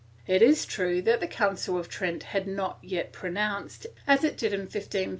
It 0.25 0.41
is 0.41 0.65
true 0.65 1.03
that 1.03 1.19
the 1.19 1.27
Council 1.27 1.77
of 1.77 1.87
Trent 1.87 2.23
had 2.23 2.47
not 2.47 2.79
yet 2.81 3.13
pronounced, 3.13 3.85
as 4.07 4.23
it 4.23 4.35
did 4.35 4.51
in 4.51 4.61
1547 4.61 4.89
(Sess. 4.89 5.09